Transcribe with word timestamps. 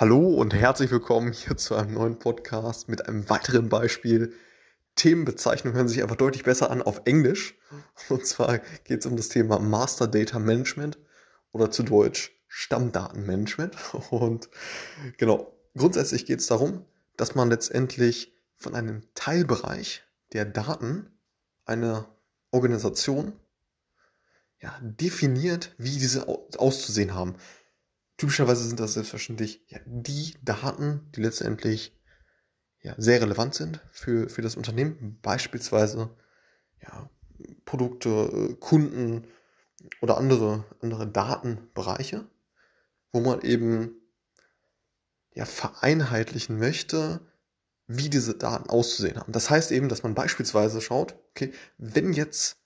Hallo 0.00 0.28
und 0.28 0.54
herzlich 0.54 0.92
willkommen 0.92 1.32
hier 1.32 1.56
zu 1.56 1.74
einem 1.74 1.94
neuen 1.94 2.20
Podcast 2.20 2.88
mit 2.88 3.08
einem 3.08 3.28
weiteren 3.28 3.68
Beispiel. 3.68 4.32
Themenbezeichnungen 4.94 5.76
hören 5.76 5.88
sich 5.88 6.04
einfach 6.04 6.14
deutlich 6.14 6.44
besser 6.44 6.70
an 6.70 6.82
auf 6.82 7.02
Englisch. 7.04 7.56
Und 8.08 8.24
zwar 8.24 8.58
geht 8.84 9.00
es 9.00 9.06
um 9.06 9.16
das 9.16 9.28
Thema 9.28 9.58
Master 9.58 10.06
Data 10.06 10.38
Management 10.38 11.00
oder 11.50 11.72
zu 11.72 11.82
Deutsch 11.82 12.30
Stammdatenmanagement. 12.46 13.74
Und 14.10 14.48
genau, 15.16 15.52
grundsätzlich 15.76 16.26
geht 16.26 16.38
es 16.38 16.46
darum, 16.46 16.84
dass 17.16 17.34
man 17.34 17.50
letztendlich 17.50 18.32
von 18.56 18.76
einem 18.76 19.02
Teilbereich 19.16 20.04
der 20.32 20.44
Daten 20.44 21.10
einer 21.64 22.08
Organisation 22.52 23.32
ja, 24.60 24.78
definiert, 24.80 25.74
wie 25.76 25.98
diese 25.98 26.28
auszusehen 26.28 27.14
haben. 27.14 27.34
Typischerweise 28.18 28.64
sind 28.64 28.80
das 28.80 28.94
selbstverständlich 28.94 29.62
ja, 29.68 29.78
die 29.86 30.34
Daten, 30.42 31.08
die 31.14 31.22
letztendlich 31.22 31.96
ja, 32.82 32.94
sehr 32.98 33.22
relevant 33.22 33.54
sind 33.54 33.80
für, 33.92 34.28
für 34.28 34.42
das 34.42 34.56
Unternehmen. 34.56 35.18
Beispielsweise 35.22 36.10
ja, 36.82 37.08
Produkte, 37.64 38.56
Kunden 38.58 39.26
oder 40.00 40.18
andere, 40.18 40.64
andere 40.80 41.06
Datenbereiche, 41.06 42.28
wo 43.12 43.20
man 43.20 43.40
eben 43.42 43.94
ja, 45.32 45.44
vereinheitlichen 45.44 46.58
möchte, 46.58 47.20
wie 47.86 48.10
diese 48.10 48.34
Daten 48.34 48.68
auszusehen 48.68 49.18
haben. 49.18 49.32
Das 49.32 49.48
heißt 49.48 49.70
eben, 49.70 49.88
dass 49.88 50.02
man 50.02 50.14
beispielsweise 50.14 50.80
schaut, 50.80 51.16
okay, 51.30 51.52
wenn 51.78 52.12
jetzt 52.12 52.58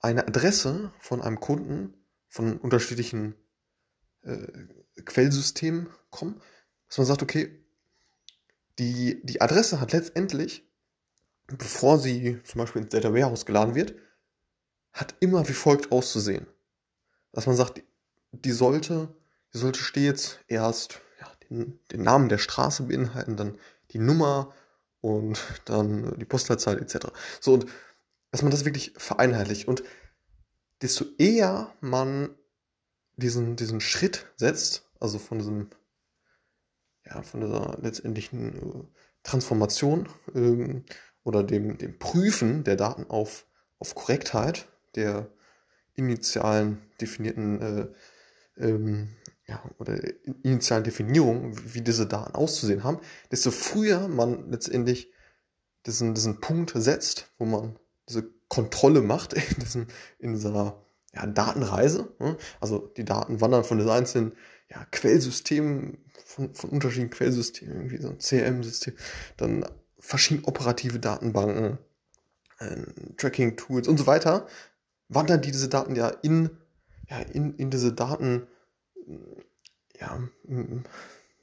eine 0.00 0.26
Adresse 0.26 0.90
von 1.00 1.20
einem 1.20 1.38
Kunden 1.38 1.94
von 2.28 2.56
unterschiedlichen 2.56 3.34
äh, 4.22 4.46
Quellsystem 5.04 5.88
kommen, 6.10 6.40
dass 6.88 6.98
man 6.98 7.06
sagt, 7.06 7.22
okay, 7.22 7.62
die, 8.78 9.20
die 9.24 9.40
Adresse 9.40 9.80
hat 9.80 9.92
letztendlich, 9.92 10.64
bevor 11.46 11.98
sie 11.98 12.40
zum 12.44 12.60
Beispiel 12.60 12.82
ins 12.82 12.90
Data 12.90 13.12
Warehouse 13.12 13.46
geladen 13.46 13.74
wird, 13.74 13.94
hat 14.92 15.14
immer 15.20 15.48
wie 15.48 15.54
folgt 15.54 15.92
auszusehen. 15.92 16.46
Dass 17.32 17.46
man 17.46 17.56
sagt, 17.56 17.82
die 18.32 18.52
sollte, 18.52 19.14
die 19.52 19.58
sollte 19.58 19.80
stets 19.80 20.38
erst 20.48 21.00
ja, 21.20 21.30
den, 21.48 21.78
den 21.90 22.02
Namen 22.02 22.28
der 22.28 22.38
Straße 22.38 22.84
beinhalten, 22.84 23.36
dann 23.36 23.58
die 23.90 23.98
Nummer 23.98 24.54
und 25.00 25.40
dann 25.64 26.18
die 26.18 26.24
Postleitzahl 26.24 26.80
etc. 26.80 27.08
So 27.40 27.54
und 27.54 27.66
dass 28.30 28.42
man 28.42 28.50
das 28.50 28.64
wirklich 28.64 28.94
vereinheitlicht 28.96 29.68
und 29.68 29.82
desto 30.80 31.04
eher 31.18 31.74
man 31.80 32.34
diesen, 33.22 33.56
diesen 33.56 33.80
Schritt 33.80 34.26
setzt, 34.36 34.90
also 35.00 35.18
von 35.18 35.38
diesem, 35.38 35.70
ja, 37.04 37.22
von 37.22 37.40
dieser 37.40 37.78
letztendlichen 37.80 38.56
äh, 38.56 38.84
Transformation 39.22 40.08
ähm, 40.34 40.84
oder 41.24 41.42
dem, 41.42 41.78
dem 41.78 41.98
Prüfen 41.98 42.64
der 42.64 42.76
Daten 42.76 43.08
auf, 43.08 43.46
auf 43.78 43.94
Korrektheit 43.94 44.68
der 44.94 45.32
initialen 45.94 46.82
definierten 47.00 47.60
äh, 47.60 47.88
ähm, 48.56 49.16
ja, 49.46 49.62
oder 49.78 49.98
initialen 50.42 50.84
Definierung, 50.84 51.56
wie 51.74 51.82
diese 51.82 52.06
Daten 52.06 52.34
auszusehen 52.34 52.84
haben, 52.84 53.00
desto 53.30 53.50
früher 53.50 54.08
man 54.08 54.50
letztendlich 54.50 55.12
diesen, 55.86 56.14
diesen 56.14 56.40
Punkt 56.40 56.72
setzt, 56.74 57.32
wo 57.38 57.44
man 57.44 57.78
diese 58.08 58.30
Kontrolle 58.48 59.02
macht 59.02 59.32
in, 59.34 59.56
diesen, 59.58 59.86
in 60.18 60.34
dieser 60.34 60.84
ja, 61.14 61.26
Datenreise. 61.26 62.08
Ne? 62.18 62.36
Also 62.60 62.90
die 62.96 63.04
Daten 63.04 63.40
wandern 63.40 63.64
von 63.64 63.78
den 63.78 63.88
einzelnen 63.88 64.34
ja, 64.70 64.84
Quellsystemen, 64.90 65.98
von, 66.24 66.54
von 66.54 66.70
unterschiedlichen 66.70 67.10
Quellsystemen, 67.10 67.74
irgendwie 67.74 68.00
so 68.00 68.08
ein 68.08 68.18
CRM-System, 68.18 68.94
dann 69.36 69.66
verschiedene 69.98 70.46
operative 70.48 70.98
Datenbanken, 70.98 71.78
äh, 72.58 72.76
Tracking-Tools 73.16 73.88
und 73.88 73.98
so 73.98 74.06
weiter, 74.06 74.46
wandern 75.08 75.42
die 75.42 75.52
diese 75.52 75.68
Daten 75.68 75.94
ja 75.94 76.08
in, 76.08 76.50
ja, 77.08 77.18
in, 77.18 77.54
in 77.56 77.70
diese 77.70 77.92
Daten, 77.92 78.46
ja, 79.98 80.18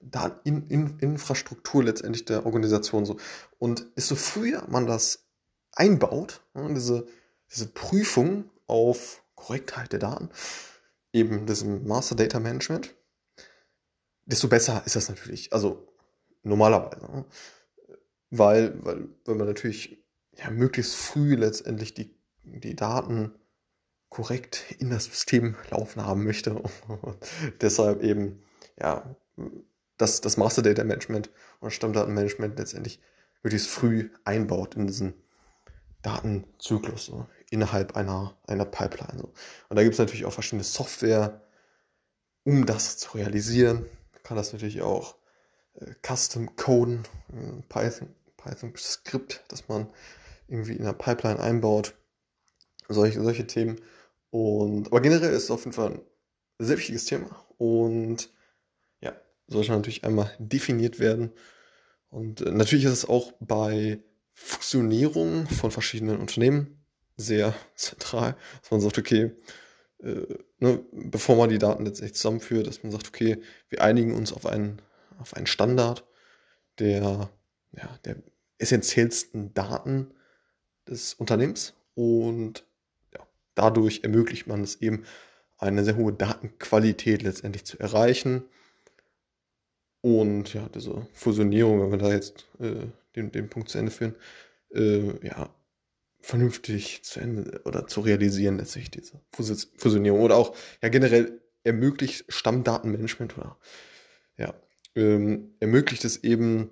da 0.00 0.40
in, 0.44 0.66
in 0.68 0.98
Infrastruktur 0.98 1.84
letztendlich 1.84 2.24
der 2.24 2.44
Organisation 2.44 3.06
so. 3.06 3.18
Und 3.58 3.86
desto 3.96 4.16
früher 4.16 4.66
man 4.68 4.86
das 4.86 5.24
einbaut, 5.72 6.42
ne, 6.54 6.74
diese, 6.74 7.06
diese 7.50 7.68
Prüfung 7.68 8.50
auf 8.66 9.22
Korrektheit 9.42 9.92
der 9.92 9.98
Daten, 9.98 10.30
eben 11.12 11.46
diesem 11.46 11.84
Master 11.86 12.14
Data 12.14 12.38
Management, 12.38 12.94
desto 14.24 14.48
besser 14.48 14.82
ist 14.86 14.94
das 14.94 15.08
natürlich. 15.08 15.52
Also 15.52 15.88
normalerweise. 16.44 17.04
Ne? 17.04 17.24
Weil, 18.30 18.84
weil, 18.84 19.08
weil 19.24 19.34
man 19.34 19.48
natürlich 19.48 19.98
ja, 20.38 20.48
möglichst 20.50 20.94
früh 20.94 21.34
letztendlich 21.34 21.92
die, 21.92 22.16
die 22.44 22.76
Daten 22.76 23.32
korrekt 24.08 24.76
in 24.78 24.90
das 24.90 25.06
System 25.06 25.56
laufen 25.70 26.06
haben 26.06 26.24
möchte. 26.24 26.54
Und 26.88 27.16
deshalb 27.60 28.02
eben, 28.02 28.44
ja, 28.78 29.16
das, 29.96 30.20
das 30.20 30.36
Master 30.36 30.62
Data 30.62 30.84
Management 30.84 31.30
und 31.60 31.72
Stammdatenmanagement 31.72 32.58
letztendlich 32.58 33.00
möglichst 33.42 33.68
früh 33.68 34.10
einbaut 34.24 34.74
in 34.74 34.86
diesen 34.86 35.14
Datenzyklus. 36.02 37.06
So 37.06 37.26
innerhalb 37.52 37.96
einer, 37.96 38.36
einer 38.46 38.64
Pipeline. 38.64 39.18
So. 39.18 39.32
Und 39.68 39.76
da 39.76 39.82
gibt 39.82 39.94
es 39.94 39.98
natürlich 39.98 40.24
auch 40.24 40.32
verschiedene 40.32 40.64
Software, 40.64 41.42
um 42.44 42.66
das 42.66 42.98
zu 42.98 43.16
realisieren. 43.16 43.86
Man 44.12 44.22
kann 44.22 44.36
das 44.36 44.52
natürlich 44.52 44.82
auch 44.82 45.16
äh, 45.74 45.92
custom 46.06 46.56
coden, 46.56 47.04
äh, 47.32 47.62
Python, 47.68 48.14
Python 48.36 48.72
Skript, 48.76 49.44
dass 49.48 49.68
man 49.68 49.88
irgendwie 50.48 50.74
in 50.74 50.84
der 50.84 50.94
Pipeline 50.94 51.40
einbaut. 51.40 51.94
Solche, 52.88 53.22
solche 53.22 53.46
Themen. 53.46 53.80
Und, 54.30 54.88
aber 54.88 55.00
generell 55.00 55.32
ist 55.32 55.44
es 55.44 55.50
auf 55.50 55.64
jeden 55.64 55.74
Fall 55.74 55.92
ein 55.92 56.02
sehr 56.58 56.78
wichtiges 56.78 57.04
Thema 57.04 57.44
und 57.58 58.30
ja, 59.00 59.14
sollte 59.46 59.72
natürlich 59.72 60.04
einmal 60.04 60.34
definiert 60.38 60.98
werden. 60.98 61.32
Und 62.08 62.40
äh, 62.40 62.50
natürlich 62.50 62.86
ist 62.86 62.92
es 62.92 63.08
auch 63.08 63.32
bei 63.40 64.02
Fusionierung 64.32 65.46
von 65.46 65.70
verschiedenen 65.70 66.18
Unternehmen 66.18 66.81
sehr 67.16 67.54
zentral, 67.74 68.36
dass 68.60 68.70
man 68.70 68.80
sagt, 68.80 68.98
okay, 68.98 69.32
äh, 70.02 70.26
ne, 70.58 70.84
bevor 70.92 71.36
man 71.36 71.50
die 71.50 71.58
Daten 71.58 71.84
letztendlich 71.84 72.16
zusammenführt, 72.16 72.66
dass 72.66 72.82
man 72.82 72.92
sagt, 72.92 73.08
okay, 73.08 73.38
wir 73.68 73.82
einigen 73.82 74.14
uns 74.14 74.32
auf 74.32 74.46
einen, 74.46 74.80
auf 75.18 75.34
einen 75.34 75.46
Standard 75.46 76.04
der, 76.78 77.30
ja, 77.72 77.98
der 78.04 78.16
essentiellsten 78.58 79.54
Daten 79.54 80.14
des 80.88 81.14
Unternehmens 81.14 81.74
und 81.94 82.64
ja, 83.14 83.26
dadurch 83.54 84.00
ermöglicht 84.02 84.46
man 84.46 84.62
es 84.62 84.80
eben, 84.80 85.04
eine 85.62 85.84
sehr 85.84 85.96
hohe 85.96 86.12
Datenqualität 86.12 87.22
letztendlich 87.22 87.64
zu 87.64 87.78
erreichen. 87.78 88.42
Und 90.00 90.52
ja, 90.54 90.68
diese 90.68 91.06
Fusionierung, 91.12 91.80
wenn 91.80 91.92
wir 91.92 91.98
da 91.98 92.12
jetzt 92.12 92.48
äh, 92.58 92.86
den, 93.14 93.30
den 93.30 93.48
Punkt 93.48 93.68
zu 93.68 93.78
Ende 93.78 93.92
führen, 93.92 94.16
äh, 94.74 95.24
ja, 95.24 95.54
vernünftig 96.22 97.02
zu 97.04 97.20
Ende 97.20 97.60
oder 97.64 97.86
zu 97.86 98.00
realisieren, 98.00 98.58
letztlich 98.58 98.90
diese 98.90 99.20
Fusionierung 99.76 100.20
oder 100.20 100.36
auch 100.36 100.56
ja 100.80 100.88
generell 100.88 101.42
ermöglicht 101.64 102.24
Stammdatenmanagement 102.28 103.36
oder 103.36 103.58
ja, 104.36 104.54
ähm, 104.94 105.54
ermöglicht 105.60 106.04
es 106.04 106.22
eben 106.24 106.70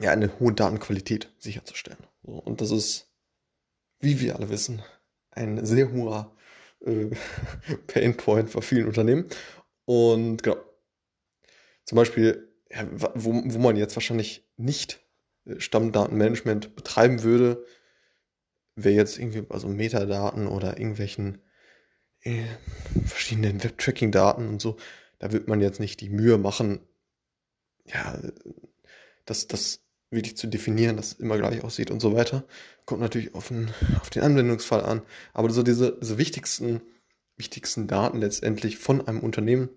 ja 0.00 0.10
eine 0.10 0.38
hohe 0.40 0.52
Datenqualität 0.52 1.32
sicherzustellen. 1.38 2.04
So, 2.22 2.32
und 2.32 2.60
das 2.60 2.70
ist, 2.70 3.10
wie 4.00 4.20
wir 4.20 4.36
alle 4.36 4.48
wissen, 4.48 4.82
ein 5.30 5.64
sehr 5.64 5.92
hoher 5.92 6.34
äh, 6.84 7.10
Painpoint 7.86 8.50
für 8.50 8.62
vielen 8.62 8.86
Unternehmen. 8.86 9.26
Und 9.84 10.42
genau, 10.42 10.56
zum 11.84 11.96
Beispiel, 11.96 12.52
ja, 12.70 12.86
wo, 12.92 13.34
wo 13.44 13.58
man 13.58 13.76
jetzt 13.76 13.96
wahrscheinlich 13.96 14.48
nicht 14.56 15.04
äh, 15.44 15.58
Stammdatenmanagement 15.58 16.76
betreiben 16.76 17.22
würde, 17.22 17.64
wäre 18.84 18.94
jetzt 18.94 19.18
irgendwie 19.18 19.44
also 19.48 19.68
Metadaten 19.68 20.46
oder 20.46 20.78
irgendwelchen 20.78 21.42
äh, 22.22 22.44
verschiedenen 23.04 23.62
Web-Tracking-Daten 23.62 24.48
und 24.48 24.60
so, 24.60 24.76
da 25.18 25.32
wird 25.32 25.48
man 25.48 25.60
jetzt 25.60 25.80
nicht 25.80 26.00
die 26.00 26.10
Mühe 26.10 26.38
machen, 26.38 26.80
ja, 27.86 28.20
das, 29.24 29.46
das 29.46 29.80
wirklich 30.10 30.36
zu 30.36 30.48
definieren, 30.48 30.96
dass 30.96 31.12
es 31.12 31.20
immer 31.20 31.38
gleich 31.38 31.62
aussieht 31.62 31.90
und 31.90 32.00
so 32.00 32.14
weiter. 32.14 32.44
Kommt 32.84 33.00
natürlich 33.00 33.34
auf 33.34 33.48
den, 33.48 33.70
auf 34.00 34.10
den 34.10 34.22
Anwendungsfall 34.22 34.84
an. 34.84 35.02
Aber 35.32 35.50
so 35.50 35.62
diese, 35.62 35.96
diese 36.00 36.18
wichtigsten, 36.18 36.80
wichtigsten 37.36 37.86
Daten 37.86 38.18
letztendlich 38.18 38.78
von 38.78 39.06
einem 39.06 39.20
Unternehmen, 39.20 39.68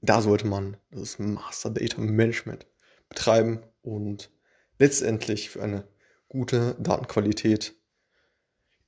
da 0.00 0.20
sollte 0.20 0.46
man 0.46 0.76
das 0.90 1.18
Master 1.18 1.70
Data 1.70 2.00
Management 2.00 2.66
betreiben 3.08 3.60
und 3.82 4.30
letztendlich 4.78 5.50
für 5.50 5.62
eine 5.62 5.84
gute 6.28 6.76
Datenqualität 6.78 7.74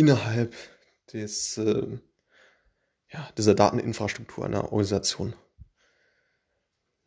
innerhalb 0.00 0.54
des, 1.12 1.58
äh, 1.58 1.98
ja, 3.12 3.28
dieser 3.36 3.54
Dateninfrastruktur 3.54 4.46
einer 4.46 4.64
Organisation 4.64 5.34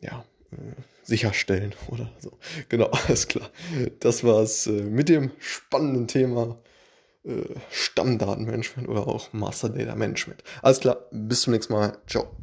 ja, 0.00 0.24
äh, 0.50 0.56
sicherstellen 1.04 1.72
oder 1.88 2.10
so. 2.18 2.38
Genau, 2.68 2.86
alles 3.06 3.28
klar. 3.28 3.48
Das 4.00 4.24
war's 4.24 4.66
äh, 4.66 4.82
mit 4.82 5.08
dem 5.08 5.30
spannenden 5.38 6.08
Thema 6.08 6.60
äh, 7.22 7.54
Stammdatenmanagement 7.70 8.88
oder 8.88 9.06
auch 9.06 9.32
Master 9.32 9.68
Data 9.68 9.94
Management. 9.94 10.42
Alles 10.62 10.80
klar, 10.80 11.06
bis 11.12 11.42
zum 11.42 11.52
nächsten 11.52 11.72
Mal. 11.72 11.96
Ciao. 12.08 12.36